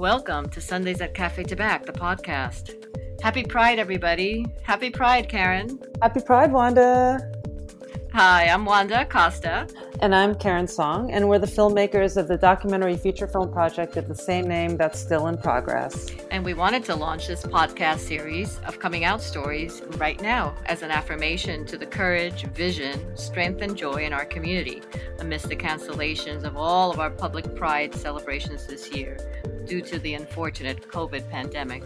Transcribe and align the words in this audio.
Welcome 0.00 0.48
to 0.52 0.62
Sundays 0.62 1.02
at 1.02 1.12
Cafe 1.12 1.44
Tabac, 1.44 1.84
the 1.84 1.92
podcast. 1.92 2.86
Happy 3.20 3.42
Pride, 3.42 3.78
everybody. 3.78 4.46
Happy 4.62 4.88
Pride, 4.88 5.28
Karen. 5.28 5.78
Happy 6.00 6.20
Pride, 6.20 6.50
Wanda. 6.50 7.30
Hi, 8.14 8.46
I'm 8.46 8.64
Wanda 8.64 9.02
Acosta. 9.02 9.68
And 10.02 10.14
I'm 10.14 10.34
Karen 10.34 10.66
Song, 10.66 11.10
and 11.10 11.28
we're 11.28 11.38
the 11.38 11.46
filmmakers 11.46 12.16
of 12.16 12.26
the 12.26 12.38
documentary 12.38 12.96
feature 12.96 13.26
film 13.26 13.52
project 13.52 13.98
of 13.98 14.08
the 14.08 14.14
same 14.14 14.48
name 14.48 14.78
that's 14.78 14.98
still 14.98 15.26
in 15.26 15.36
progress. 15.36 16.06
And 16.30 16.42
we 16.42 16.54
wanted 16.54 16.86
to 16.86 16.94
launch 16.94 17.26
this 17.26 17.42
podcast 17.42 17.98
series 17.98 18.60
of 18.60 18.78
coming 18.78 19.04
out 19.04 19.20
stories 19.20 19.82
right 19.98 20.18
now 20.22 20.54
as 20.64 20.80
an 20.80 20.90
affirmation 20.90 21.66
to 21.66 21.76
the 21.76 21.84
courage, 21.84 22.44
vision, 22.44 23.14
strength, 23.14 23.60
and 23.60 23.76
joy 23.76 24.06
in 24.06 24.14
our 24.14 24.24
community 24.24 24.80
amidst 25.18 25.50
the 25.50 25.56
cancellations 25.56 26.44
of 26.44 26.56
all 26.56 26.90
of 26.90 26.98
our 26.98 27.10
public 27.10 27.54
pride 27.54 27.94
celebrations 27.94 28.66
this 28.66 28.90
year 28.90 29.18
due 29.66 29.82
to 29.82 29.98
the 29.98 30.14
unfortunate 30.14 30.88
COVID 30.88 31.28
pandemic. 31.28 31.82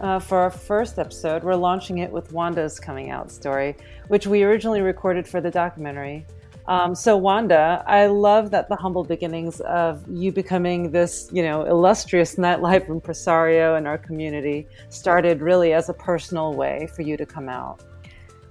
Uh, 0.00 0.18
for 0.18 0.38
our 0.38 0.50
first 0.50 0.98
episode, 0.98 1.44
we're 1.44 1.54
launching 1.54 1.98
it 1.98 2.10
with 2.10 2.32
Wanda's 2.32 2.80
coming 2.80 3.10
out 3.10 3.30
story, 3.30 3.76
which 4.08 4.26
we 4.26 4.44
originally 4.44 4.80
recorded 4.80 5.28
for 5.28 5.42
the 5.42 5.50
documentary. 5.50 6.26
Um, 6.66 6.94
so, 6.94 7.16
Wanda, 7.16 7.82
I 7.86 8.06
love 8.06 8.50
that 8.50 8.68
the 8.68 8.76
humble 8.76 9.04
beginnings 9.04 9.60
of 9.62 10.04
you 10.08 10.30
becoming 10.30 10.90
this, 10.90 11.28
you 11.32 11.42
know, 11.42 11.64
illustrious 11.64 12.36
nightlife 12.36 12.88
impresario 12.88 13.76
in 13.76 13.86
our 13.86 13.98
community 13.98 14.68
started 14.88 15.40
really 15.40 15.72
as 15.72 15.88
a 15.88 15.94
personal 15.94 16.54
way 16.54 16.88
for 16.94 17.02
you 17.02 17.16
to 17.16 17.26
come 17.26 17.48
out. 17.48 17.82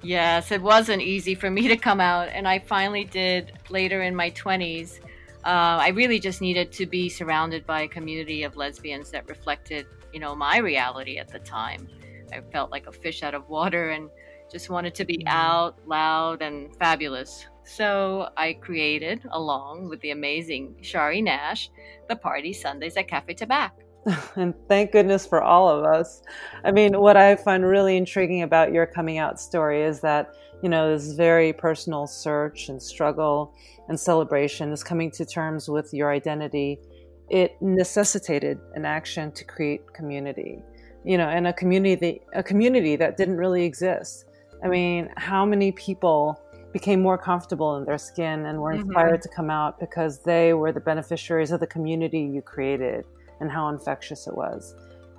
Yes, 0.01 0.51
it 0.51 0.61
wasn't 0.61 1.01
easy 1.01 1.35
for 1.35 1.49
me 1.49 1.67
to 1.67 1.75
come 1.75 1.99
out, 1.99 2.29
and 2.29 2.47
I 2.47 2.59
finally 2.59 3.03
did 3.03 3.51
later 3.69 4.01
in 4.01 4.15
my 4.15 4.31
20s. 4.31 4.99
Uh, 5.45 5.79
I 5.79 5.89
really 5.89 6.19
just 6.19 6.41
needed 6.41 6.71
to 6.73 6.85
be 6.85 7.09
surrounded 7.09 7.65
by 7.65 7.81
a 7.81 7.87
community 7.87 8.43
of 8.43 8.55
lesbians 8.55 9.11
that 9.11 9.27
reflected, 9.27 9.85
you 10.13 10.19
know, 10.19 10.35
my 10.35 10.57
reality 10.57 11.17
at 11.17 11.29
the 11.29 11.39
time. 11.39 11.87
I 12.33 12.41
felt 12.51 12.71
like 12.71 12.87
a 12.87 12.91
fish 12.91 13.23
out 13.23 13.33
of 13.33 13.47
water 13.49 13.91
and 13.91 14.09
just 14.51 14.69
wanted 14.69 14.95
to 14.95 15.05
be 15.05 15.17
mm-hmm. 15.17 15.27
out, 15.27 15.79
loud, 15.87 16.41
and 16.41 16.75
fabulous. 16.77 17.45
So 17.69 18.29
I 18.35 18.53
created, 18.53 19.21
along 19.31 19.89
with 19.89 20.01
the 20.01 20.09
amazing 20.09 20.77
Shari 20.81 21.21
Nash, 21.21 21.69
the 22.09 22.15
party 22.15 22.51
Sundays 22.51 22.97
at 22.97 23.07
Cafe 23.07 23.35
Tabac. 23.35 23.69
and 24.35 24.55
thank 24.67 24.91
goodness 24.91 25.27
for 25.27 25.43
all 25.43 25.69
of 25.69 25.83
us. 25.85 26.23
I 26.63 26.71
mean, 26.71 26.99
what 26.99 27.15
I 27.15 27.35
find 27.35 27.63
really 27.63 27.95
intriguing 27.95 28.41
about 28.41 28.73
your 28.73 28.87
coming 28.87 29.19
out 29.19 29.39
story 29.39 29.83
is 29.83 29.99
that, 30.01 30.33
you 30.63 30.69
know, 30.69 30.91
this 30.91 31.11
very 31.11 31.53
personal 31.53 32.07
search 32.07 32.69
and 32.69 32.81
struggle 32.81 33.53
and 33.87 33.99
celebration, 33.99 34.71
this 34.71 34.83
coming 34.83 35.11
to 35.11 35.23
terms 35.23 35.69
with 35.69 35.93
your 35.93 36.11
identity, 36.11 36.79
it 37.29 37.55
necessitated 37.61 38.59
an 38.73 38.83
action 38.83 39.31
to 39.33 39.43
create 39.43 39.93
community. 39.93 40.57
You 41.05 41.19
know, 41.19 41.29
and 41.29 41.45
a 41.45 41.53
community 41.53 42.21
a 42.33 42.41
community 42.41 42.95
that 42.95 43.15
didn't 43.15 43.37
really 43.37 43.63
exist. 43.63 44.25
I 44.63 44.67
mean, 44.67 45.09
how 45.15 45.45
many 45.45 45.71
people 45.71 46.37
became 46.71 47.01
more 47.01 47.17
comfortable 47.17 47.77
in 47.77 47.85
their 47.85 47.97
skin 47.97 48.45
and 48.45 48.59
were 48.59 48.71
mm-hmm. 48.71 48.81
inspired 48.81 49.21
mm-hmm. 49.21 49.29
to 49.29 49.35
come 49.35 49.49
out 49.49 49.79
because 49.79 50.19
they 50.23 50.53
were 50.53 50.71
the 50.71 50.79
beneficiaries 50.79 51.51
of 51.51 51.59
the 51.59 51.67
community 51.67 52.21
you 52.21 52.41
created 52.41 53.05
and 53.39 53.51
how 53.51 53.69
infectious 53.69 54.27
it 54.27 54.35
was. 54.35 54.75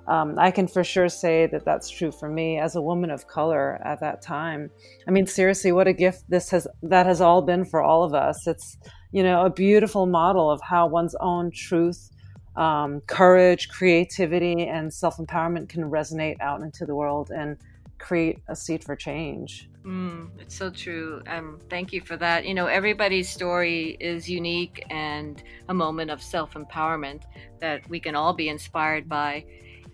Um, 0.07 0.37
I 0.37 0.51
can 0.51 0.67
for 0.67 0.83
sure 0.83 1.09
say 1.09 1.45
that 1.47 1.63
that's 1.63 1.89
true 1.89 2.11
for 2.11 2.27
me 2.27 2.57
as 2.59 2.75
a 2.75 2.81
woman 2.81 3.11
of 3.11 3.27
color 3.27 3.79
at 3.85 3.99
that 3.99 4.21
time. 4.21 4.69
I 5.07 5.11
mean, 5.11 5.27
seriously, 5.27 5.71
what 5.71 5.87
a 5.87 5.93
gift 5.93 6.23
this 6.27 6.49
has 6.49 6.67
that 6.83 7.05
has 7.05 7.21
all 7.21 7.41
been 7.41 7.63
for 7.65 7.81
all 7.81 8.03
of 8.03 8.13
us. 8.13 8.47
It's 8.47 8.77
you 9.11 9.21
know 9.21 9.45
a 9.45 9.49
beautiful 9.49 10.07
model 10.07 10.49
of 10.49 10.59
how 10.61 10.87
one's 10.87 11.15
own 11.19 11.51
truth, 11.51 12.09
um, 12.55 13.01
courage, 13.01 13.69
creativity, 13.69 14.67
and 14.67 14.91
self 14.91 15.17
empowerment 15.17 15.69
can 15.69 15.83
resonate 15.83 16.41
out 16.41 16.61
into 16.61 16.85
the 16.85 16.95
world 16.95 17.29
and 17.29 17.57
create 17.99 18.39
a 18.49 18.55
seed 18.55 18.83
for 18.83 18.95
change. 18.95 19.69
Mm, 19.85 20.29
it's 20.39 20.55
so 20.55 20.69
true. 20.69 21.21
Um, 21.27 21.59
thank 21.69 21.91
you 21.91 22.01
for 22.01 22.15
that. 22.17 22.45
You 22.45 22.53
know, 22.53 22.67
everybody's 22.67 23.29
story 23.29 23.97
is 23.99 24.29
unique 24.29 24.83
and 24.89 25.41
a 25.69 25.73
moment 25.73 26.11
of 26.11 26.21
self 26.21 26.53
empowerment 26.53 27.23
that 27.59 27.87
we 27.89 27.99
can 27.99 28.15
all 28.15 28.33
be 28.33 28.49
inspired 28.49 29.09
by. 29.09 29.45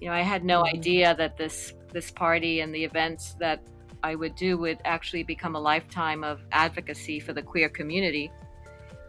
You 0.01 0.09
know, 0.09 0.13
I 0.13 0.21
had 0.21 0.43
no 0.43 0.63
mm-hmm. 0.63 0.77
idea 0.77 1.15
that 1.15 1.37
this 1.37 1.73
this 1.93 2.11
party 2.11 2.59
and 2.59 2.75
the 2.75 2.83
events 2.83 3.35
that 3.39 3.61
I 4.03 4.15
would 4.15 4.35
do 4.35 4.57
would 4.57 4.79
actually 4.83 5.23
become 5.23 5.55
a 5.55 5.59
lifetime 5.59 6.23
of 6.23 6.41
advocacy 6.51 7.19
for 7.19 7.33
the 7.33 7.41
queer 7.41 7.69
community 7.69 8.31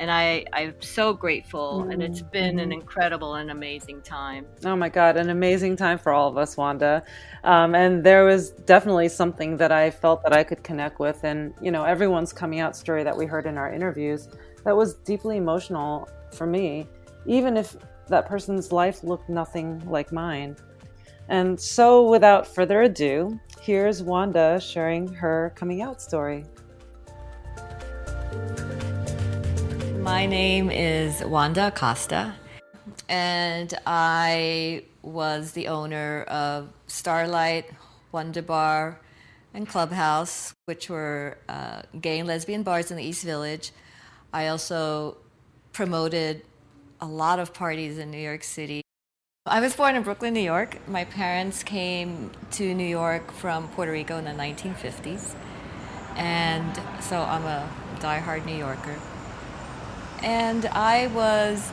and 0.00 0.10
I, 0.10 0.44
I'm 0.52 0.74
so 0.80 1.12
grateful. 1.12 1.80
Mm-hmm. 1.80 1.90
And 1.90 2.02
it's 2.02 2.20
mm-hmm. 2.20 2.30
been 2.30 2.58
an 2.58 2.70
mm-hmm. 2.70 2.80
incredible 2.80 3.34
and 3.36 3.50
amazing 3.50 4.02
time. 4.02 4.46
Oh 4.64 4.76
my 4.76 4.88
God, 4.88 5.16
an 5.16 5.30
amazing 5.30 5.76
time 5.76 5.98
for 5.98 6.12
all 6.12 6.28
of 6.28 6.36
us, 6.36 6.56
Wanda. 6.56 7.02
Um, 7.44 7.74
and 7.74 8.04
there 8.04 8.24
was 8.24 8.50
definitely 8.50 9.08
something 9.08 9.56
that 9.56 9.72
I 9.72 9.90
felt 9.90 10.22
that 10.22 10.32
I 10.32 10.44
could 10.44 10.62
connect 10.62 11.00
with. 11.00 11.24
And, 11.24 11.54
you 11.60 11.70
know, 11.70 11.84
everyone's 11.84 12.32
coming 12.32 12.60
out 12.60 12.76
story 12.76 13.02
that 13.04 13.16
we 13.16 13.26
heard 13.26 13.46
in 13.46 13.58
our 13.58 13.72
interviews 13.72 14.28
that 14.64 14.76
was 14.76 14.94
deeply 14.94 15.36
emotional 15.36 16.08
for 16.32 16.46
me, 16.46 16.86
even 17.26 17.56
if 17.56 17.76
that 18.08 18.26
person's 18.26 18.72
life 18.72 19.02
looked 19.04 19.28
nothing 19.28 19.82
like 19.88 20.12
mine. 20.12 20.56
And 21.28 21.60
so, 21.60 22.08
without 22.08 22.46
further 22.46 22.82
ado, 22.82 23.38
here's 23.60 24.02
Wanda 24.02 24.58
sharing 24.58 25.12
her 25.12 25.52
coming 25.56 25.82
out 25.82 26.00
story. 26.00 26.46
My 30.02 30.26
name 30.26 30.70
is 30.70 31.24
Wanda 31.24 31.68
Acosta, 31.68 32.34
and 33.08 33.74
I 33.86 34.84
was 35.02 35.52
the 35.52 35.68
owner 35.68 36.22
of 36.28 36.72
Starlight, 36.86 37.66
Wonder 38.12 38.42
Bar, 38.42 39.00
and 39.52 39.68
Clubhouse, 39.68 40.54
which 40.66 40.88
were 40.88 41.38
uh, 41.48 41.82
gay 42.00 42.20
and 42.20 42.28
lesbian 42.28 42.62
bars 42.62 42.90
in 42.90 42.96
the 42.96 43.02
East 43.02 43.24
Village. 43.24 43.72
I 44.32 44.48
also 44.48 45.16
promoted 45.72 46.42
a 47.00 47.06
lot 47.06 47.38
of 47.38 47.52
parties 47.52 47.98
in 47.98 48.10
New 48.10 48.18
York 48.18 48.44
City. 48.44 48.82
I 49.46 49.60
was 49.60 49.74
born 49.74 49.96
in 49.96 50.02
Brooklyn, 50.02 50.34
New 50.34 50.40
York. 50.40 50.86
My 50.88 51.04
parents 51.04 51.62
came 51.62 52.30
to 52.52 52.74
New 52.74 52.86
York 52.86 53.32
from 53.32 53.68
Puerto 53.68 53.92
Rico 53.92 54.16
in 54.18 54.24
the 54.24 54.30
1950s, 54.30 55.34
and 56.16 56.80
so 57.02 57.20
I'm 57.20 57.44
a 57.44 57.68
die-hard 58.00 58.46
New 58.46 58.56
Yorker. 58.56 58.96
And 60.22 60.66
I 60.66 61.06
was 61.08 61.70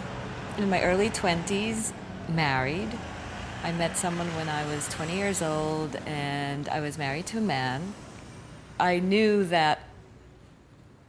in 0.57 0.69
my 0.69 0.81
early 0.83 1.09
20s, 1.09 1.91
married. 2.29 2.89
I 3.63 3.71
met 3.71 3.97
someone 3.97 4.27
when 4.35 4.47
I 4.47 4.65
was 4.67 4.87
20 4.89 5.15
years 5.15 5.41
old, 5.41 5.95
and 6.05 6.69
I 6.69 6.79
was 6.79 6.97
married 6.97 7.25
to 7.27 7.39
a 7.39 7.41
man. 7.41 7.95
I 8.79 8.99
knew 8.99 9.43
that 9.45 9.79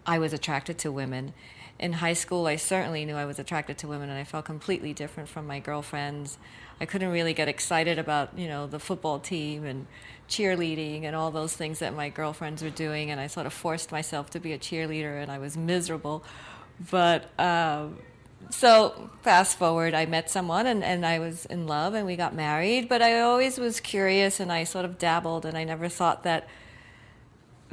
I 0.07 0.19
was 0.19 0.33
attracted 0.33 0.79
to 0.79 0.91
women. 0.91 1.35
In 1.79 1.95
high 1.95 2.15
school, 2.15 2.47
I 2.47 2.57
certainly 2.57 3.05
knew 3.05 3.17
I 3.17 3.27
was 3.27 3.39
attracted 3.39 3.77
to 3.79 3.89
women, 3.89 4.09
and 4.09 4.19
I 4.19 4.25
felt 4.25 4.47
completely 4.47 4.95
different 4.95 5.29
from 5.29 5.47
my 5.47 5.59
girlfriends. 5.59 6.39
I 6.81 6.87
couldn't 6.87 7.11
really 7.11 7.35
get 7.35 7.49
excited 7.49 7.99
about, 7.99 8.39
you 8.39 8.49
know, 8.49 8.67
the 8.67 8.79
football 8.79 9.19
team 9.19 9.65
and 9.65 9.87
cheerleading 10.27 11.03
and 11.03 11.15
all 11.15 11.31
those 11.31 11.55
things 11.55 11.81
that 11.81 11.95
my 11.95 12.09
girlfriends 12.09 12.63
were 12.63 12.71
doing, 12.71 13.11
and 13.11 13.21
I 13.21 13.27
sort 13.27 13.45
of 13.45 13.53
forced 13.53 13.93
myself 13.93 14.31
to 14.31 14.41
be 14.41 14.55
a 14.55 14.59
cheerleader, 14.59 15.21
and 15.23 15.31
I 15.31 15.39
was 15.39 15.55
miserable. 15.55 16.25
But 16.91 17.31
um, 17.39 17.99
so 18.51 19.11
fast 19.23 19.59
forward, 19.59 19.95
I 19.95 20.07
met 20.07 20.31
someone 20.31 20.67
and, 20.67 20.85
and 20.85 21.05
I 21.05 21.19
was 21.19 21.47
in 21.47 21.67
love 21.67 21.95
and 21.95 22.07
we 22.07 22.17
got 22.17 22.35
married. 22.35 22.89
But 22.89 23.03
I 23.03 23.21
always 23.21 23.59
was 23.59 23.81
curious 23.81 24.41
and 24.41 24.53
I 24.53 24.65
sort 24.65 24.85
of 24.85 24.99
dabbled 24.99 25.45
and 25.45 25.57
I 25.57 25.65
never 25.65 25.89
thought 25.89 26.23
that 26.25 26.47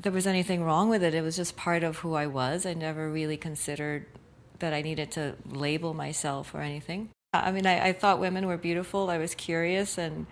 there 0.01 0.11
was 0.11 0.27
anything 0.27 0.63
wrong 0.63 0.89
with 0.89 1.03
it. 1.03 1.13
It 1.13 1.21
was 1.21 1.35
just 1.35 1.55
part 1.55 1.83
of 1.83 1.97
who 1.99 2.13
I 2.13 2.27
was. 2.27 2.65
I 2.65 2.73
never 2.73 3.09
really 3.09 3.37
considered 3.37 4.05
that 4.59 4.73
I 4.73 4.81
needed 4.81 5.11
to 5.11 5.35
label 5.45 5.93
myself 5.93 6.53
or 6.53 6.61
anything. 6.61 7.09
I 7.33 7.51
mean, 7.51 7.65
I, 7.65 7.89
I 7.89 7.93
thought 7.93 8.19
women 8.19 8.47
were 8.47 8.57
beautiful. 8.57 9.09
I 9.09 9.17
was 9.17 9.35
curious 9.35 9.97
and 9.97 10.27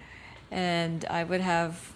and 0.52 1.06
I 1.06 1.24
would 1.24 1.42
have 1.42 1.94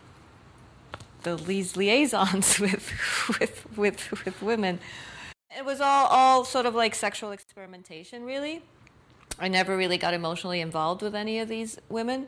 the 1.23 1.35
these 1.35 1.75
liaisons 1.75 2.59
with 2.59 2.93
with 3.39 3.77
with 3.77 4.25
with 4.25 4.41
women 4.41 4.79
it 5.57 5.65
was 5.65 5.81
all, 5.81 6.07
all 6.07 6.43
sort 6.43 6.65
of 6.65 6.75
like 6.75 6.95
sexual 6.95 7.31
experimentation, 7.31 8.23
really. 8.23 8.61
I 9.39 9.47
never 9.47 9.75
really 9.75 9.97
got 9.97 10.13
emotionally 10.13 10.61
involved 10.61 11.01
with 11.01 11.15
any 11.15 11.39
of 11.39 11.49
these 11.49 11.77
women. 11.89 12.27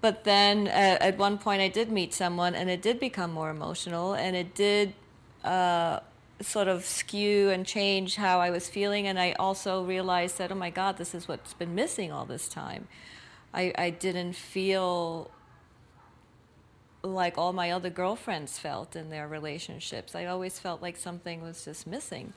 But 0.00 0.24
then 0.24 0.68
uh, 0.68 0.98
at 1.00 1.18
one 1.18 1.38
point, 1.38 1.60
I 1.60 1.68
did 1.68 1.90
meet 1.90 2.14
someone, 2.14 2.54
and 2.54 2.70
it 2.70 2.80
did 2.80 3.00
become 3.00 3.32
more 3.32 3.50
emotional, 3.50 4.14
and 4.14 4.36
it 4.36 4.54
did 4.54 4.94
uh, 5.44 6.00
sort 6.40 6.68
of 6.68 6.84
skew 6.84 7.50
and 7.50 7.66
change 7.66 8.16
how 8.16 8.38
I 8.40 8.50
was 8.50 8.68
feeling. 8.68 9.06
And 9.06 9.18
I 9.18 9.32
also 9.32 9.84
realized 9.84 10.38
that, 10.38 10.52
oh 10.52 10.54
my 10.54 10.70
God, 10.70 10.98
this 10.98 11.14
is 11.14 11.26
what's 11.26 11.54
been 11.54 11.74
missing 11.74 12.12
all 12.12 12.26
this 12.26 12.48
time. 12.48 12.86
I, 13.52 13.72
I 13.76 13.90
didn't 13.90 14.34
feel 14.34 15.30
like 17.02 17.38
all 17.38 17.52
my 17.52 17.70
other 17.70 17.90
girlfriends 17.90 18.58
felt 18.58 18.94
in 18.94 19.10
their 19.10 19.26
relationships. 19.26 20.14
I 20.14 20.26
always 20.26 20.58
felt 20.58 20.82
like 20.82 20.96
something 20.96 21.42
was 21.42 21.64
just 21.64 21.86
missing. 21.86 22.34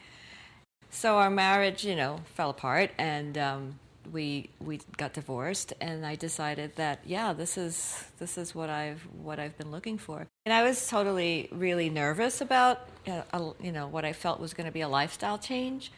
So 0.94 1.18
our 1.18 1.30
marriage, 1.30 1.86
you 1.86 1.96
know, 1.96 2.20
fell 2.36 2.50
apart, 2.50 2.92
and 2.98 3.38
um, 3.38 3.80
we 4.12 4.50
we 4.60 4.82
got 4.98 5.14
divorced, 5.14 5.74
and 5.80 6.06
I 6.06 6.16
decided 6.16 6.76
that 6.76 7.00
yeah, 7.06 7.32
this 7.32 7.58
is 7.58 8.04
this 8.20 8.38
is 8.38 8.54
what 8.54 8.70
I've 8.70 9.02
what 9.24 9.40
I've 9.40 9.58
been 9.58 9.72
looking 9.72 9.98
for. 9.98 10.28
And 10.46 10.54
I 10.54 10.64
was 10.64 10.86
totally 10.90 11.48
really 11.50 11.90
nervous 11.90 12.42
about 12.42 12.90
uh, 13.08 13.22
you 13.64 13.72
know 13.72 13.88
what 13.88 14.04
I 14.04 14.12
felt 14.12 14.42
was 14.42 14.54
going 14.54 14.66
to 14.66 14.72
be 14.72 14.82
a 14.82 14.90
lifestyle 14.90 15.38
change, 15.38 15.94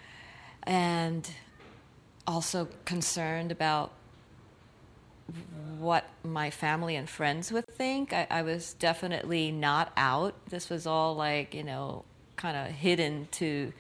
and 0.62 1.28
also 2.28 2.68
concerned 2.86 3.52
about 3.52 3.92
what 5.80 6.06
my 6.24 6.52
family 6.52 6.96
and 6.96 7.10
friends 7.10 7.52
would 7.52 7.68
think. 7.68 8.14
I, 8.14 8.28
I 8.30 8.42
was 8.44 8.76
definitely 8.76 9.52
not 9.52 9.92
out. 9.98 10.36
This 10.50 10.70
was 10.70 10.86
all 10.86 11.16
like 11.16 11.56
you 11.56 11.64
know 11.64 12.06
kind 12.36 12.56
of 12.56 12.68
hidden 12.76 13.28
to 13.32 13.74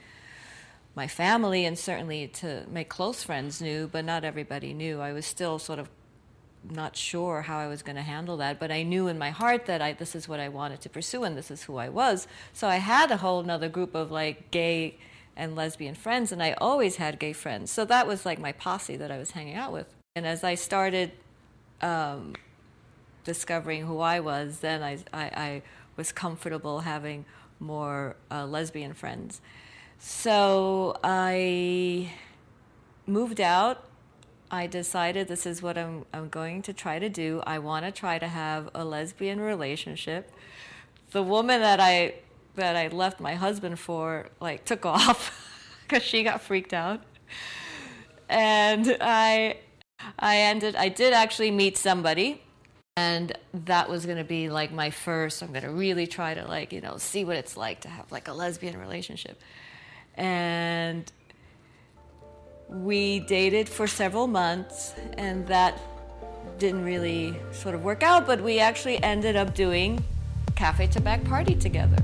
my 0.95 1.07
family 1.07 1.65
and 1.65 1.77
certainly 1.77 2.27
to 2.27 2.65
my 2.71 2.83
close 2.83 3.23
friends 3.23 3.61
knew, 3.61 3.87
but 3.87 4.05
not 4.05 4.23
everybody 4.23 4.73
knew. 4.73 5.01
I 5.01 5.11
was 5.11 5.25
still 5.25 5.57
sort 5.59 5.79
of 5.79 5.89
not 6.69 6.95
sure 6.95 7.41
how 7.41 7.57
I 7.57 7.67
was 7.67 7.81
going 7.81 7.95
to 7.95 8.01
handle 8.01 8.37
that, 8.37 8.59
but 8.59 8.71
I 8.71 8.83
knew 8.83 9.07
in 9.07 9.17
my 9.17 9.31
heart 9.31 9.65
that 9.65 9.81
I, 9.81 9.93
this 9.93 10.15
is 10.15 10.27
what 10.27 10.39
I 10.39 10.49
wanted 10.49 10.81
to 10.81 10.89
pursue 10.89 11.23
and 11.23 11.35
this 11.35 11.51
is 11.51 11.63
who 11.63 11.77
I 11.77 11.89
was. 11.89 12.27
So 12.53 12.67
I 12.67 12.77
had 12.77 13.11
a 13.11 13.17
whole 13.17 13.49
other 13.49 13.69
group 13.69 13.95
of 13.95 14.11
like 14.11 14.51
gay 14.51 14.97
and 15.35 15.55
lesbian 15.55 15.95
friends, 15.95 16.31
and 16.31 16.43
I 16.43 16.53
always 16.53 16.97
had 16.97 17.19
gay 17.19 17.33
friends. 17.33 17.71
So 17.71 17.85
that 17.85 18.05
was 18.07 18.25
like 18.25 18.39
my 18.39 18.51
posse 18.51 18.95
that 18.97 19.11
I 19.11 19.17
was 19.17 19.31
hanging 19.31 19.55
out 19.55 19.73
with. 19.73 19.87
And 20.15 20.27
as 20.27 20.43
I 20.43 20.55
started 20.55 21.11
um, 21.81 22.35
discovering 23.23 23.85
who 23.87 23.99
I 23.99 24.19
was, 24.19 24.59
then 24.59 24.83
I, 24.83 24.99
I, 25.11 25.23
I 25.23 25.61
was 25.95 26.11
comfortable 26.11 26.81
having 26.81 27.25
more 27.59 28.15
uh, 28.29 28.45
lesbian 28.45 28.93
friends. 28.93 29.41
So 30.05 30.97
I 31.01 32.11
moved 33.07 33.39
out. 33.39 33.85
I 34.51 34.67
decided 34.67 35.29
this 35.29 35.45
is 35.45 35.61
what 35.61 35.77
I'm, 35.77 36.03
I'm 36.13 36.27
going 36.27 36.61
to 36.63 36.73
try 36.73 36.99
to 36.99 37.07
do. 37.07 37.41
I 37.47 37.59
want 37.59 37.85
to 37.85 37.91
try 37.91 38.19
to 38.19 38.27
have 38.27 38.69
a 38.75 38.83
lesbian 38.83 39.39
relationship. 39.39 40.29
The 41.11 41.23
woman 41.23 41.61
that 41.61 41.79
I 41.79 42.15
that 42.55 42.75
I 42.75 42.89
left 42.89 43.21
my 43.21 43.35
husband 43.35 43.79
for 43.79 44.27
like 44.41 44.65
took 44.71 44.85
off 44.85 45.31
because 45.83 46.03
she 46.03 46.23
got 46.23 46.41
freaked 46.41 46.73
out, 46.73 46.99
and 48.27 48.97
I 48.99 49.55
I 50.19 50.37
ended. 50.39 50.75
I 50.75 50.89
did 50.89 51.13
actually 51.13 51.49
meet 51.49 51.77
somebody 51.77 52.41
and 52.97 53.35
that 53.53 53.89
was 53.89 54.05
going 54.05 54.19
to 54.19 54.23
be 54.23 54.51
like 54.51 54.71
my 54.71 54.91
first 54.91 55.41
i'm 55.41 55.47
going 55.47 55.63
to 55.63 55.71
really 55.71 56.05
try 56.05 56.35
to 56.35 56.47
like 56.47 56.71
you 56.71 56.79
know 56.79 56.95
see 56.97 57.25
what 57.25 57.35
it's 57.35 57.57
like 57.57 57.79
to 57.81 57.87
have 57.87 58.11
like 58.11 58.27
a 58.27 58.33
lesbian 58.33 58.77
relationship 58.77 59.41
and 60.15 61.11
we 62.69 63.19
dated 63.21 63.69
for 63.69 63.87
several 63.87 64.27
months 64.27 64.93
and 65.17 65.47
that 65.47 65.79
didn't 66.57 66.83
really 66.83 67.35
sort 67.51 67.75
of 67.75 67.83
work 67.83 68.03
out 68.03 68.25
but 68.25 68.41
we 68.41 68.59
actually 68.59 69.01
ended 69.03 69.35
up 69.35 69.53
doing 69.53 70.03
cafe 70.55 70.87
Tabac 70.87 71.25
party 71.25 71.55
together. 71.55 71.97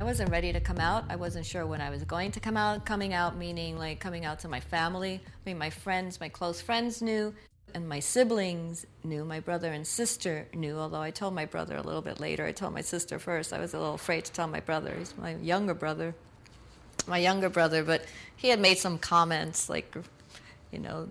I 0.00 0.04
wasn't 0.04 0.30
ready 0.30 0.52
to 0.52 0.58
come 0.58 0.78
out. 0.78 1.04
I 1.08 1.14
wasn't 1.14 1.46
sure 1.46 1.64
when 1.64 1.80
i 1.80 1.88
was 1.88 2.02
going 2.02 2.32
to 2.32 2.40
come 2.40 2.56
out 2.56 2.84
coming 2.84 3.12
out 3.14 3.36
meaning 3.36 3.78
like 3.78 4.00
coming 4.00 4.24
out 4.24 4.40
to 4.40 4.48
my 4.48 4.60
family. 4.60 5.20
I 5.24 5.30
mean 5.46 5.58
my 5.58 5.70
friends 5.70 6.18
my 6.20 6.28
close 6.28 6.60
friends 6.60 7.00
knew 7.02 7.32
and 7.74 7.88
my 7.88 8.00
siblings 8.00 8.86
knew, 9.04 9.24
my 9.24 9.40
brother 9.40 9.72
and 9.72 9.86
sister 9.86 10.46
knew, 10.54 10.78
although 10.78 11.00
I 11.00 11.10
told 11.10 11.34
my 11.34 11.46
brother 11.46 11.76
a 11.76 11.82
little 11.82 12.02
bit 12.02 12.20
later. 12.20 12.44
I 12.44 12.52
told 12.52 12.74
my 12.74 12.80
sister 12.80 13.18
first. 13.18 13.52
I 13.52 13.60
was 13.60 13.74
a 13.74 13.78
little 13.78 13.94
afraid 13.94 14.24
to 14.26 14.32
tell 14.32 14.46
my 14.46 14.60
brother. 14.60 14.94
He's 14.98 15.16
my 15.16 15.34
younger 15.36 15.74
brother. 15.74 16.14
My 17.06 17.18
younger 17.18 17.48
brother, 17.48 17.82
but 17.82 18.04
he 18.36 18.48
had 18.48 18.60
made 18.60 18.78
some 18.78 18.98
comments 18.98 19.68
like, 19.68 19.92
you 20.70 20.78
know, 20.78 21.08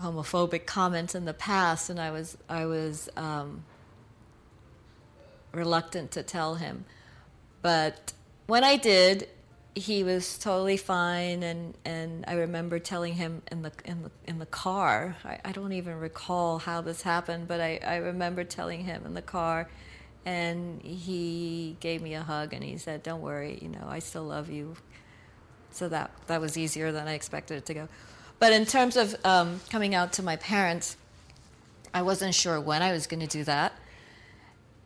homophobic 0.00 0.66
comments 0.66 1.14
in 1.14 1.24
the 1.24 1.34
past, 1.34 1.88
and 1.88 2.00
I 2.00 2.10
was 2.10 2.36
I 2.48 2.66
was 2.66 3.08
um, 3.16 3.64
reluctant 5.52 6.10
to 6.12 6.22
tell 6.22 6.56
him. 6.56 6.84
But 7.62 8.12
when 8.46 8.64
I 8.64 8.76
did, 8.76 9.28
he 9.74 10.04
was 10.04 10.38
totally 10.38 10.76
fine 10.76 11.42
and, 11.42 11.74
and 11.84 12.24
I 12.28 12.34
remember 12.34 12.78
telling 12.78 13.14
him 13.14 13.42
in 13.50 13.62
the 13.62 13.72
in 13.84 14.02
the 14.02 14.10
in 14.26 14.38
the 14.38 14.46
car. 14.46 15.16
I, 15.24 15.38
I 15.44 15.52
don't 15.52 15.72
even 15.72 15.98
recall 15.98 16.58
how 16.58 16.82
this 16.82 17.02
happened 17.02 17.48
but 17.48 17.60
I, 17.60 17.80
I 17.84 17.96
remember 17.96 18.44
telling 18.44 18.84
him 18.84 19.04
in 19.06 19.14
the 19.14 19.22
car 19.22 19.68
and 20.26 20.80
he 20.82 21.76
gave 21.80 22.02
me 22.02 22.14
a 22.14 22.22
hug 22.22 22.52
and 22.52 22.62
he 22.62 22.76
said 22.76 23.02
don't 23.02 23.22
worry 23.22 23.58
you 23.62 23.68
know 23.68 23.86
I 23.88 24.00
still 24.00 24.24
love 24.24 24.50
you. 24.50 24.76
So 25.70 25.88
that 25.88 26.10
that 26.26 26.40
was 26.40 26.58
easier 26.58 26.92
than 26.92 27.08
I 27.08 27.14
expected 27.14 27.56
it 27.58 27.66
to 27.66 27.74
go. 27.74 27.88
But 28.38 28.52
in 28.52 28.66
terms 28.66 28.96
of 28.96 29.14
um, 29.24 29.60
coming 29.70 29.94
out 29.94 30.12
to 30.14 30.22
my 30.22 30.36
parents 30.36 30.96
I 31.94 32.02
wasn't 32.02 32.34
sure 32.34 32.60
when 32.60 32.82
I 32.82 32.92
was 32.92 33.06
going 33.06 33.20
to 33.20 33.26
do 33.26 33.44
that 33.44 33.72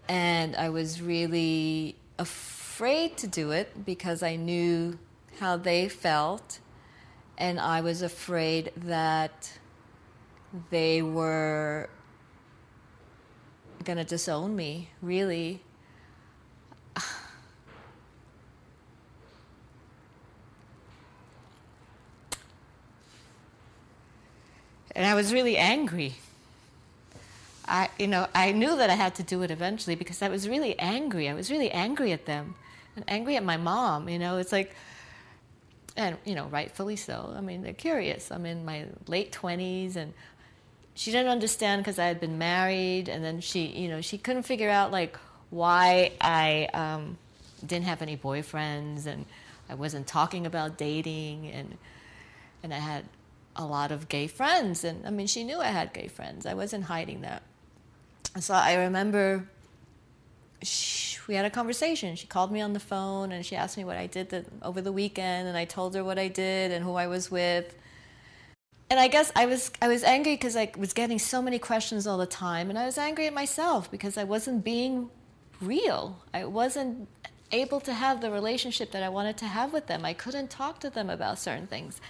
and 0.09 0.55
I 0.55 0.69
was 0.69 1.03
really 1.03 1.97
afraid 2.19 2.56
afraid 2.76 3.17
to 3.17 3.26
do 3.26 3.52
it 3.52 3.87
because 3.87 4.23
I 4.23 4.37
knew 4.37 4.99
how 5.40 5.56
they 5.56 5.88
felt, 5.88 6.58
and 7.38 7.58
I 7.58 7.81
was 7.81 8.02
afraid 8.02 8.70
that 8.76 9.50
they 10.69 11.00
were 11.00 11.88
going 13.82 13.96
to 13.96 14.05
disown 14.05 14.55
me, 14.55 14.90
really. 15.00 15.62
And 24.94 25.05
I 25.06 25.14
was 25.14 25.32
really 25.32 25.56
angry. 25.58 26.14
I, 27.69 27.90
you 27.99 28.06
know, 28.06 28.28
I 28.34 28.52
knew 28.52 28.76
that 28.76 28.88
I 28.88 28.94
had 28.94 29.14
to 29.17 29.23
do 29.23 29.43
it 29.43 29.50
eventually 29.50 29.94
because 29.94 30.23
I 30.23 30.28
was 30.31 30.49
really 30.49 30.78
angry. 30.78 31.28
I 31.28 31.34
was 31.34 31.50
really 31.50 31.70
angry 31.70 32.12
at 32.12 32.25
them 32.25 32.55
and 32.97 33.05
angry 33.07 33.37
at 33.37 33.45
my 33.45 33.57
mom. 33.57 34.09
You 34.09 34.19
know, 34.19 34.39
it's 34.39 34.53
like, 34.53 34.75
and 35.97 36.17
you 36.25 36.35
know, 36.35 36.47
rightfully 36.47 36.97
so. 36.97 37.33
I 37.37 37.41
mean, 37.41 37.63
they're 37.63 37.73
curious. 37.73 38.31
I'm 38.33 38.47
in 38.47 38.65
my 38.65 38.87
late 39.07 39.33
twenties, 39.33 39.97
and 39.97 40.13
she 40.95 41.13
didn't 41.13 41.31
understand 41.31 41.83
because 41.83 41.99
I 41.99 42.07
had 42.07 42.21
been 42.21 42.39
married, 42.39 43.09
and 43.09 43.25
then 43.25 43.41
she, 43.41 43.67
you 43.67 43.89
know, 43.89 44.01
she 44.01 44.19
couldn't 44.19 44.43
figure 44.43 44.71
out 44.71 44.91
like 44.91 45.17
why 45.51 46.13
I 46.21 46.69
um, 46.75 47.19
didn't 47.65 47.87
have 47.87 48.03
any 48.03 48.17
boyfriends, 48.17 49.07
and 49.07 49.27
I 49.69 49.75
wasn't 49.75 50.07
talking 50.07 50.47
about 50.47 50.77
dating, 50.77 51.51
and 51.51 51.79
and 52.63 52.75
I 52.75 52.79
had 52.79 53.05
a 53.55 53.65
lot 53.65 53.91
of 53.93 54.09
gay 54.09 54.27
friends, 54.27 54.85
and 54.85 55.07
I 55.07 55.11
mean, 55.11 55.27
she 55.27 55.45
knew 55.45 55.61
I 55.61 55.69
had 55.69 55.93
gay 55.93 56.09
friends. 56.09 56.47
I 56.47 56.55
wasn't 56.55 56.85
hiding 56.85 57.23
that. 57.23 57.43
So 58.41 58.53
I 58.53 58.75
remember 58.75 59.49
she, 60.62 61.15
we 61.28 61.35
had 61.35 61.45
a 61.45 61.50
conversation. 61.50 62.16
She 62.16 62.26
called 62.26 62.52
me 62.52 62.61
on 62.61 62.73
the 62.73 62.80
phone 62.80 63.33
and 63.33 63.45
she 63.45 63.56
asked 63.56 63.76
me 63.76 63.85
what 63.85 63.97
I 63.97 64.06
did 64.06 64.30
the, 64.30 64.45
over 64.62 64.80
the 64.80 64.92
weekend, 64.92 65.49
and 65.49 65.56
I 65.56 65.64
told 65.64 65.95
her 65.95 66.04
what 66.04 66.18
I 66.18 66.28
did 66.28 66.73
and 66.73 66.85
who 66.85 66.95
I 66.95 67.06
was 67.06 67.30
with. 67.30 67.75
And 68.88 69.00
I 69.00 69.09
guess 69.09 69.33
I 69.35 69.47
was 69.47 69.73
I 69.83 69.88
was 69.88 70.04
angry 70.04 70.35
because 70.35 70.56
I 70.56 70.71
was 70.76 70.92
getting 70.92 71.18
so 71.18 71.42
many 71.42 71.59
questions 71.59 72.06
all 72.06 72.18
the 72.18 72.26
time, 72.26 72.71
and 72.71 72.78
I 72.78 72.87
was 72.87 72.99
angry 72.99 73.26
at 73.26 73.35
myself 73.35 73.90
because 73.90 74.16
I 74.16 74.25
wasn't 74.25 74.64
being 74.64 75.11
real. 75.61 76.23
I 76.33 76.45
wasn't 76.45 77.09
able 77.52 77.80
to 77.80 77.92
have 77.92 78.21
the 78.21 78.30
relationship 78.30 78.92
that 78.92 79.02
I 79.02 79.09
wanted 79.09 79.37
to 79.38 79.47
have 79.47 79.73
with 79.73 79.87
them. 79.87 80.04
I 80.04 80.12
couldn't 80.12 80.50
talk 80.50 80.80
to 80.80 80.90
them 80.90 81.11
about 81.11 81.38
certain 81.38 81.66
things. 81.66 82.00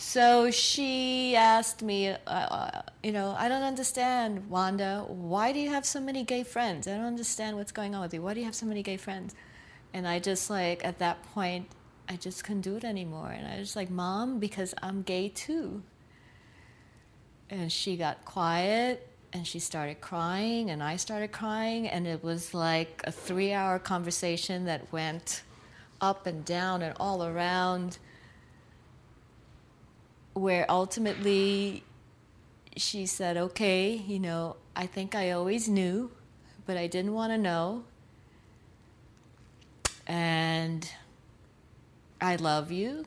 So 0.00 0.52
she 0.52 1.34
asked 1.34 1.82
me, 1.82 2.10
uh, 2.10 2.16
uh, 2.28 2.82
you 3.02 3.10
know, 3.10 3.34
I 3.36 3.48
don't 3.48 3.64
understand, 3.64 4.48
Wanda. 4.48 5.04
Why 5.08 5.50
do 5.50 5.58
you 5.58 5.70
have 5.70 5.84
so 5.84 5.98
many 5.98 6.22
gay 6.22 6.44
friends? 6.44 6.86
I 6.86 6.92
don't 6.92 7.04
understand 7.04 7.56
what's 7.56 7.72
going 7.72 7.96
on 7.96 8.02
with 8.02 8.14
you. 8.14 8.22
Why 8.22 8.32
do 8.32 8.38
you 8.38 8.46
have 8.46 8.54
so 8.54 8.64
many 8.64 8.84
gay 8.84 8.96
friends? 8.96 9.34
And 9.92 10.06
I 10.06 10.20
just 10.20 10.50
like 10.50 10.84
at 10.84 11.00
that 11.00 11.24
point, 11.34 11.66
I 12.08 12.14
just 12.14 12.44
couldn't 12.44 12.60
do 12.60 12.76
it 12.76 12.84
anymore. 12.84 13.30
And 13.30 13.44
I 13.48 13.58
was 13.58 13.74
like, 13.74 13.90
Mom, 13.90 14.38
because 14.38 14.72
I'm 14.84 15.02
gay 15.02 15.30
too. 15.30 15.82
And 17.50 17.72
she 17.72 17.96
got 17.96 18.24
quiet 18.24 19.04
and 19.32 19.44
she 19.48 19.58
started 19.58 20.00
crying 20.00 20.70
and 20.70 20.80
I 20.80 20.94
started 20.94 21.32
crying 21.32 21.88
and 21.88 22.06
it 22.06 22.22
was 22.22 22.54
like 22.54 23.02
a 23.04 23.10
3-hour 23.10 23.80
conversation 23.80 24.64
that 24.66 24.92
went 24.92 25.42
up 26.00 26.28
and 26.28 26.44
down 26.44 26.82
and 26.82 26.96
all 27.00 27.24
around 27.24 27.98
where 30.38 30.64
ultimately 30.70 31.84
she 32.76 33.06
said, 33.06 33.36
okay, 33.36 33.90
you 34.06 34.18
know, 34.18 34.56
I 34.74 34.86
think 34.86 35.14
I 35.14 35.32
always 35.32 35.68
knew, 35.68 36.10
but 36.66 36.76
I 36.76 36.86
didn't 36.86 37.12
want 37.12 37.32
to 37.32 37.38
know. 37.38 37.84
And 40.06 40.90
I 42.20 42.36
love 42.36 42.72
you. 42.72 43.04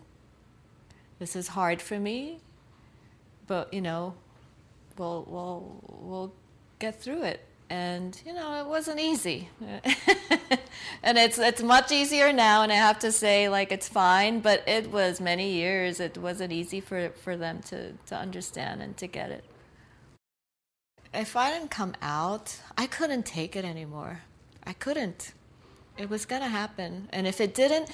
This 1.19 1.35
is 1.35 1.49
hard 1.49 1.81
for 1.81 1.99
me, 1.99 2.39
but 3.47 3.73
you 3.73 3.81
know, 3.81 4.15
we'll 4.97 5.25
we'll 5.27 5.83
we'll 5.87 6.33
get 6.79 6.99
through 6.99 7.23
it. 7.23 7.45
And 7.71 8.21
you 8.25 8.33
know 8.33 8.59
it 8.59 8.67
wasn't 8.67 8.99
easy. 8.99 9.49
And 11.03 11.17
it's 11.17 11.39
it's 11.39 11.63
much 11.63 11.91
easier 11.91 12.31
now 12.31 12.61
and 12.63 12.71
i 12.71 12.75
have 12.75 12.99
to 12.99 13.11
say 13.11 13.49
like 13.49 13.71
it's 13.71 13.87
fine 13.87 14.39
but 14.39 14.61
it 14.67 14.91
was 14.91 15.19
many 15.19 15.51
years. 15.53 15.99
It 15.99 16.17
wasn't 16.17 16.51
easy 16.51 16.81
for 16.81 17.09
for 17.23 17.35
them 17.37 17.61
to 17.69 17.93
to 18.09 18.15
understand 18.15 18.81
and 18.81 18.95
to 18.97 19.07
get 19.07 19.31
it. 19.31 19.43
If 21.13 21.35
i 21.35 21.49
didn't 21.49 21.71
come 21.71 21.95
out 22.01 22.59
i 22.77 22.85
couldn't 22.97 23.25
take 23.25 23.55
it 23.55 23.65
anymore. 23.65 24.21
I 24.71 24.73
couldn't. 24.73 25.33
It 25.97 26.09
was 26.09 26.25
going 26.25 26.41
to 26.41 26.47
happen. 26.61 27.09
And 27.11 27.25
if 27.25 27.39
it 27.41 27.53
didn't 27.55 27.89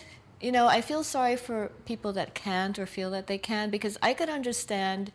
you 0.46 0.51
know 0.51 0.67
i 0.67 0.81
feel 0.81 1.03
sorry 1.03 1.38
for 1.48 1.72
people 1.86 2.12
that 2.13 2.29
can't 2.34 2.77
or 2.77 2.86
feel 2.86 3.10
that 3.12 3.25
they 3.27 3.39
can 3.39 3.72
because 3.72 3.98
i 4.10 4.13
could 4.13 4.29
understand 4.29 5.12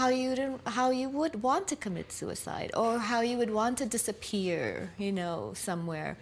how 0.00 0.08
you 0.08 0.58
how 0.64 0.88
you 0.88 1.10
would 1.10 1.42
want 1.42 1.68
to 1.68 1.76
commit 1.76 2.10
suicide 2.10 2.70
or 2.74 2.98
how 2.98 3.20
you 3.20 3.36
would 3.36 3.50
want 3.50 3.76
to 3.76 3.84
disappear, 3.84 4.90
you 4.96 5.12
know, 5.12 5.52
somewhere. 5.54 6.16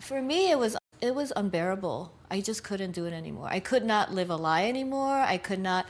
For 0.00 0.22
me, 0.22 0.50
it 0.50 0.58
was 0.58 0.74
it 1.02 1.14
was 1.14 1.30
unbearable. 1.36 2.12
I 2.30 2.40
just 2.40 2.64
couldn't 2.64 2.92
do 2.92 3.04
it 3.04 3.12
anymore. 3.12 3.48
I 3.50 3.60
could 3.60 3.84
not 3.84 4.14
live 4.18 4.30
a 4.30 4.36
lie 4.36 4.64
anymore. 4.64 5.16
I 5.34 5.36
could 5.36 5.58
not 5.58 5.84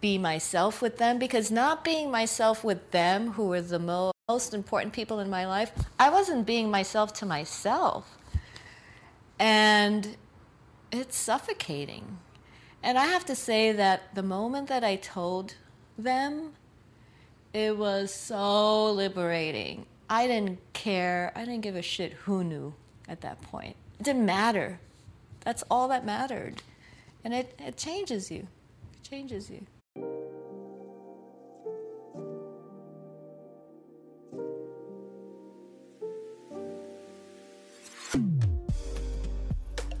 be 0.00 0.16
myself 0.16 0.80
with 0.80 0.96
them 0.96 1.18
because 1.18 1.50
not 1.50 1.84
being 1.84 2.10
myself 2.10 2.64
with 2.64 2.90
them, 2.92 3.32
who 3.32 3.48
were 3.48 3.60
the 3.60 3.78
mo- 3.78 4.12
most 4.30 4.54
important 4.54 4.94
people 4.94 5.18
in 5.18 5.28
my 5.28 5.44
life, 5.46 5.72
I 5.98 6.08
wasn't 6.08 6.46
being 6.46 6.70
myself 6.70 7.12
to 7.20 7.26
myself. 7.26 8.16
And 9.38 10.16
it's 10.90 11.16
suffocating. 11.18 12.18
And 12.82 12.96
I 12.96 13.06
have 13.06 13.26
to 13.26 13.34
say 13.34 13.72
that 13.72 14.14
the 14.14 14.22
moment 14.22 14.68
that 14.68 14.84
I 14.84 14.96
told 14.96 15.56
them, 15.98 16.52
it 17.52 17.76
was 17.76 18.12
so 18.12 18.92
liberating. 18.92 19.86
I 20.08 20.26
didn't 20.26 20.58
care. 20.72 21.32
I 21.34 21.44
didn't 21.44 21.60
give 21.60 21.76
a 21.76 21.82
shit 21.82 22.12
who 22.12 22.44
knew 22.44 22.74
at 23.08 23.20
that 23.22 23.40
point. 23.42 23.76
It 23.98 24.04
didn't 24.04 24.26
matter. 24.26 24.80
That's 25.40 25.64
all 25.70 25.88
that 25.88 26.04
mattered. 26.04 26.62
And 27.24 27.34
it, 27.34 27.58
it 27.58 27.76
changes 27.76 28.30
you. 28.30 28.46
It 28.94 29.08
changes 29.08 29.50
you. 29.50 29.66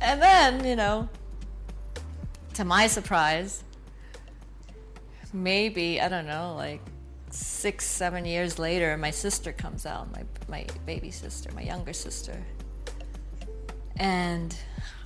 And 0.00 0.20
then, 0.20 0.64
you 0.66 0.76
know, 0.76 1.08
to 2.54 2.64
my 2.64 2.86
surprise, 2.86 3.64
maybe 5.32 6.00
I 6.00 6.08
don't 6.08 6.26
know, 6.26 6.54
like 6.56 6.80
six, 7.30 7.86
seven 7.86 8.24
years 8.24 8.58
later, 8.58 8.96
my 8.96 9.10
sister 9.10 9.52
comes 9.52 9.86
out, 9.86 10.12
my 10.12 10.24
my 10.48 10.66
baby 10.86 11.10
sister, 11.10 11.50
my 11.54 11.62
younger 11.62 11.92
sister, 11.92 12.36
and 13.96 14.56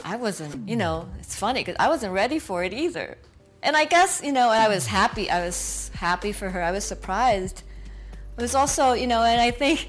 I 0.04 0.16
wasn't, 0.16 0.68
you 0.68 0.76
know, 0.76 1.08
it's 1.18 1.34
funny 1.34 1.60
because 1.60 1.76
I 1.78 1.88
wasn't 1.88 2.12
ready 2.12 2.38
for 2.38 2.62
it 2.64 2.72
either. 2.72 3.18
And 3.62 3.76
I 3.76 3.84
guess, 3.84 4.22
you 4.22 4.32
know, 4.32 4.48
I 4.48 4.68
was 4.68 4.86
happy. 4.86 5.30
I 5.30 5.44
was 5.44 5.90
happy 5.94 6.32
for 6.32 6.48
her. 6.48 6.62
I 6.62 6.70
was 6.70 6.84
surprised. 6.84 7.62
It 8.38 8.40
was 8.40 8.54
also, 8.54 8.92
you 8.92 9.06
know, 9.06 9.22
and 9.22 9.40
I 9.40 9.50
think, 9.50 9.88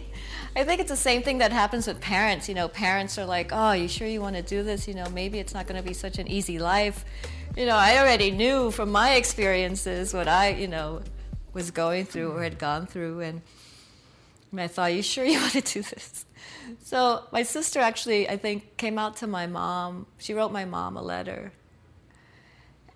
I 0.55 0.63
think 0.63 0.81
it's 0.81 0.89
the 0.89 0.95
same 0.97 1.21
thing 1.21 1.37
that 1.39 1.51
happens 1.51 1.85
with 1.85 2.01
parents. 2.01 2.49
You 2.49 2.55
know, 2.55 2.67
parents 2.67 3.19
are 3.19 3.25
like, 3.25 3.51
"Oh, 3.51 3.73
you 3.73 3.87
sure 3.87 4.07
you 4.07 4.21
want 4.21 4.35
to 4.35 4.41
do 4.41 4.63
this? 4.63 4.87
You 4.87 4.95
know, 4.95 5.07
maybe 5.09 5.37
it's 5.37 5.53
not 5.53 5.67
going 5.67 5.79
to 5.79 5.87
be 5.87 5.93
such 5.93 6.17
an 6.17 6.27
easy 6.27 6.57
life." 6.57 7.05
You 7.57 7.65
know, 7.65 7.75
I 7.75 7.97
already 7.97 8.29
knew 8.29 8.69
from 8.69 8.91
my 8.91 9.15
experiences 9.15 10.13
what 10.13 10.27
I, 10.27 10.49
you 10.49 10.67
know, 10.67 11.01
was 11.53 11.71
going 11.71 12.05
through 12.05 12.33
or 12.33 12.43
had 12.43 12.59
gone 12.59 12.85
through. 12.85 13.21
And, 13.21 13.41
I 14.55 14.67
thought, 14.67 14.93
you 14.93 15.01
sure 15.01 15.25
you 15.25 15.39
want 15.41 15.53
to 15.53 15.61
do 15.61 15.81
this? 15.81 16.25
So 16.83 17.23
my 17.31 17.41
sister 17.41 17.79
actually, 17.79 18.29
I 18.29 18.37
think, 18.37 18.77
came 18.77 18.99
out 18.99 19.17
to 19.17 19.27
my 19.27 19.47
mom. 19.47 20.05
She 20.19 20.35
wrote 20.35 20.51
my 20.51 20.65
mom 20.65 20.97
a 20.97 21.01
letter. 21.01 21.51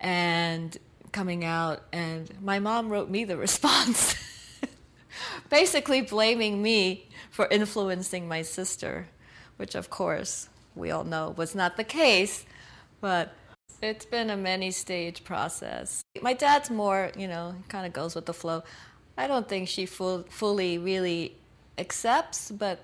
And 0.00 0.76
coming 1.10 1.44
out, 1.44 1.82
and 1.92 2.32
my 2.40 2.60
mom 2.60 2.88
wrote 2.88 3.10
me 3.10 3.24
the 3.24 3.36
response, 3.48 4.14
basically 5.50 6.02
blaming 6.02 6.62
me 6.62 7.08
for 7.30 7.48
influencing 7.48 8.28
my 8.28 8.42
sister, 8.42 9.08
which 9.56 9.74
of 9.74 9.90
course 9.90 10.48
we 10.76 10.92
all 10.92 11.04
know 11.04 11.34
was 11.36 11.52
not 11.52 11.76
the 11.76 11.84
case. 11.84 12.44
But 13.00 13.34
it's 13.82 14.06
been 14.06 14.30
a 14.30 14.36
many 14.36 14.70
stage 14.70 15.24
process. 15.24 16.02
My 16.20 16.32
dad's 16.32 16.70
more, 16.70 17.10
you 17.16 17.26
know, 17.26 17.56
kind 17.68 17.84
of 17.86 17.92
goes 17.92 18.14
with 18.14 18.26
the 18.26 18.34
flow. 18.34 18.62
I 19.18 19.26
don't 19.26 19.48
think 19.48 19.68
she 19.68 19.86
full, 19.86 20.24
fully 20.30 20.78
really 20.78 21.36
accepts, 21.78 22.50
but 22.50 22.80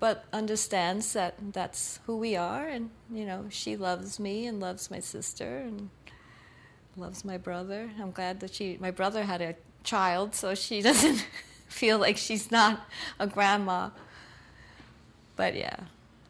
but 0.00 0.24
understands 0.32 1.12
that 1.12 1.34
that's 1.52 2.00
who 2.06 2.16
we 2.16 2.36
are, 2.36 2.66
and 2.66 2.88
you 3.12 3.26
know, 3.26 3.46
she 3.50 3.76
loves 3.76 4.18
me 4.18 4.46
and 4.46 4.58
loves 4.58 4.90
my 4.90 4.98
sister 4.98 5.58
and 5.58 5.90
loves 6.96 7.22
my 7.22 7.36
brother. 7.36 7.90
I'm 8.00 8.10
glad 8.10 8.40
that 8.40 8.54
she, 8.54 8.78
my 8.80 8.90
brother 8.90 9.24
had 9.24 9.42
a 9.42 9.56
child, 9.82 10.34
so 10.34 10.54
she 10.54 10.80
doesn't 10.88 11.26
feel 11.68 11.98
like 11.98 12.16
she's 12.16 12.50
not 12.50 12.88
a 13.18 13.26
grandma. 13.26 13.90
But 15.36 15.54
yeah, 15.54 15.80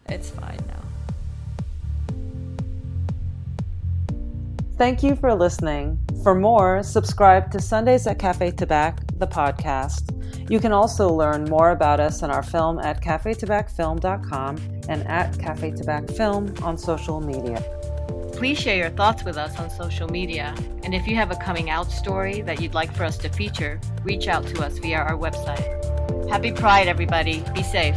it's 0.08 0.30
fine 0.30 0.63
Thank 4.76 5.04
you 5.04 5.14
for 5.14 5.32
listening. 5.34 5.98
For 6.24 6.34
more, 6.34 6.82
subscribe 6.82 7.52
to 7.52 7.60
Sundays 7.60 8.08
at 8.08 8.18
Cafe 8.18 8.50
Tabac, 8.52 9.18
the 9.20 9.26
podcast. 9.26 10.10
You 10.50 10.58
can 10.58 10.72
also 10.72 11.08
learn 11.08 11.44
more 11.44 11.70
about 11.70 12.00
us 12.00 12.22
and 12.22 12.32
our 12.32 12.42
film 12.42 12.80
at 12.80 13.00
cafetabacfilm.com 13.00 14.56
and 14.88 15.06
at 15.06 15.38
Cafe 15.38 15.70
Tabac 15.70 16.16
Film 16.16 16.52
on 16.62 16.76
social 16.76 17.20
media. 17.20 17.62
Please 18.32 18.58
share 18.58 18.76
your 18.76 18.90
thoughts 18.90 19.22
with 19.22 19.36
us 19.36 19.60
on 19.60 19.70
social 19.70 20.08
media. 20.08 20.52
And 20.82 20.92
if 20.92 21.06
you 21.06 21.14
have 21.14 21.30
a 21.30 21.36
coming 21.36 21.70
out 21.70 21.92
story 21.92 22.40
that 22.42 22.60
you'd 22.60 22.74
like 22.74 22.92
for 22.92 23.04
us 23.04 23.16
to 23.18 23.28
feature, 23.28 23.80
reach 24.02 24.26
out 24.26 24.44
to 24.48 24.64
us 24.64 24.78
via 24.78 24.98
our 24.98 25.16
website. 25.16 26.28
Happy 26.28 26.50
Pride, 26.50 26.88
everybody. 26.88 27.44
Be 27.54 27.62
safe. 27.62 27.96